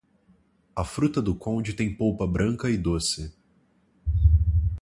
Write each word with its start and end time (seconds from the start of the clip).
A 0.75 0.83
fruta-do-conde 0.83 1.73
tem 1.75 1.93
polpa 1.93 2.25
branca 2.25 2.71
e 2.71 2.75
doce. 2.75 3.31